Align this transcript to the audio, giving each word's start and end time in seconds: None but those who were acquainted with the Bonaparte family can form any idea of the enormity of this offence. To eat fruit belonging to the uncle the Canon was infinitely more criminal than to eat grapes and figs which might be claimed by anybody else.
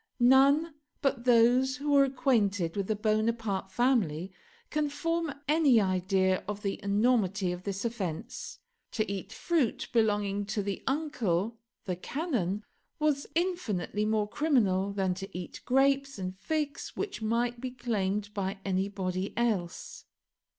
None 0.19 0.73
but 1.03 1.25
those 1.25 1.75
who 1.77 1.91
were 1.91 2.05
acquainted 2.05 2.75
with 2.75 2.87
the 2.87 2.95
Bonaparte 2.95 3.69
family 3.71 4.31
can 4.71 4.89
form 4.89 5.31
any 5.47 5.79
idea 5.79 6.43
of 6.47 6.63
the 6.63 6.81
enormity 6.83 7.51
of 7.51 7.61
this 7.65 7.85
offence. 7.85 8.57
To 8.93 9.07
eat 9.11 9.31
fruit 9.31 9.87
belonging 9.93 10.45
to 10.47 10.63
the 10.63 10.81
uncle 10.87 11.59
the 11.85 11.95
Canon 11.95 12.63
was 12.97 13.27
infinitely 13.35 14.05
more 14.05 14.27
criminal 14.27 14.91
than 14.91 15.13
to 15.13 15.29
eat 15.37 15.61
grapes 15.65 16.17
and 16.17 16.35
figs 16.35 16.93
which 16.97 17.21
might 17.21 17.61
be 17.61 17.69
claimed 17.69 18.33
by 18.33 18.57
anybody 18.65 19.37
else. 19.37 20.05